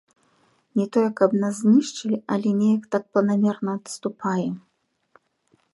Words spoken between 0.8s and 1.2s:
тое,